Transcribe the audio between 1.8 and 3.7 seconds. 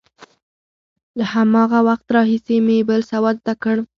وخته راهیسې مې بل سواد زده